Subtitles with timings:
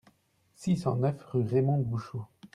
[0.55, 2.25] six cent neuf rue Raymonde Bouchaut